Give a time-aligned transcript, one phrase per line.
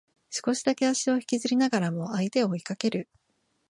[0.31, 3.07] 少しだけ足を引きずりながらも相手を追いかける